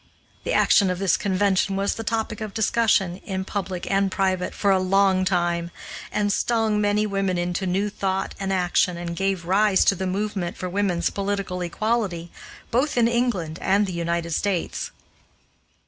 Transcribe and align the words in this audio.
The 0.45 0.53
action 0.53 0.89
of 0.89 0.97
this 0.97 1.15
convention 1.15 1.75
was 1.75 1.93
the 1.93 2.03
topic 2.03 2.41
of 2.41 2.55
discussion, 2.55 3.17
in 3.17 3.45
public 3.45 3.85
and 3.91 4.09
private, 4.11 4.51
for 4.55 4.71
a 4.71 4.79
long 4.79 5.25
time, 5.25 5.69
and 6.11 6.33
stung 6.33 6.81
many 6.81 7.05
women 7.05 7.37
into 7.37 7.67
new 7.67 7.87
thought 7.87 8.33
and 8.39 8.51
action 8.51 8.97
and 8.97 9.15
gave 9.15 9.45
rise 9.45 9.85
to 9.85 9.93
the 9.93 10.07
movement 10.07 10.57
for 10.57 10.67
women's 10.67 11.11
political 11.11 11.61
equality 11.61 12.31
both 12.71 12.97
in 12.97 13.07
England 13.07 13.59
and 13.61 13.85
the 13.85 13.93
United 13.93 14.31
States. 14.31 14.89